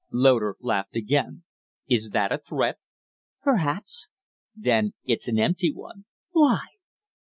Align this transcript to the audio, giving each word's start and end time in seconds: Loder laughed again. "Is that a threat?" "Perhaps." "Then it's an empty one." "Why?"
Loder 0.09 0.57
laughed 0.59 0.95
again. 0.95 1.43
"Is 1.87 2.09
that 2.09 2.31
a 2.31 2.39
threat?" 2.39 2.79
"Perhaps." 3.43 4.09
"Then 4.55 4.93
it's 5.05 5.27
an 5.27 5.37
empty 5.37 5.71
one." 5.71 6.05
"Why?" 6.31 6.65